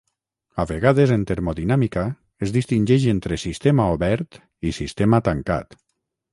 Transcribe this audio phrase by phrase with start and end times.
[0.61, 2.07] A vegades en termodinàmica
[2.47, 4.43] es distingeix entre sistema obert
[4.73, 5.81] i sistema tancat.